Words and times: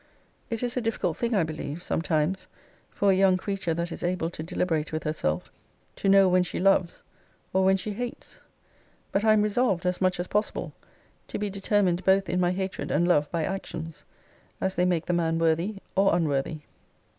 It 0.49 0.63
is 0.63 0.75
a 0.75 0.81
difficult 0.81 1.15
thing, 1.17 1.35
I 1.35 1.43
believe, 1.43 1.83
sometimes, 1.83 2.47
for 2.89 3.11
a 3.11 3.15
young 3.15 3.37
creature 3.37 3.75
that 3.75 3.91
is 3.91 4.01
able 4.01 4.31
to 4.31 4.41
deliberate 4.41 4.91
with 4.91 5.03
herself, 5.03 5.51
to 5.97 6.09
know 6.09 6.27
when 6.27 6.41
she 6.41 6.59
loves, 6.59 7.03
or 7.53 7.63
when 7.63 7.77
she 7.77 7.91
hates: 7.93 8.39
but 9.11 9.23
I 9.23 9.33
am 9.33 9.43
resolved, 9.43 9.85
as 9.85 10.01
much 10.01 10.19
as 10.19 10.25
possible, 10.27 10.73
to 11.27 11.37
be 11.37 11.51
determined 11.51 12.03
both 12.03 12.29
in 12.29 12.39
my 12.39 12.49
hatred 12.51 12.89
and 12.89 13.07
love 13.07 13.29
by 13.29 13.43
actions, 13.45 14.03
as 14.59 14.73
they 14.73 14.85
make 14.85 15.05
the 15.05 15.13
man 15.13 15.37
worthy 15.37 15.75
or 15.95 16.15
unworthy. 16.15 16.61